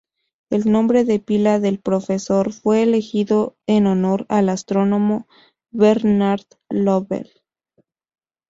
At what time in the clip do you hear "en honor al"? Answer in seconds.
3.67-4.49